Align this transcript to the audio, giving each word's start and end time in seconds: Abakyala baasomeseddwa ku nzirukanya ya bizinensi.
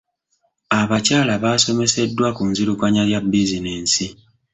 Abakyala 0.79 1.33
baasomeseddwa 1.43 2.27
ku 2.37 2.43
nzirukanya 2.51 3.03
ya 3.11 3.19
bizinensi. 3.31 4.05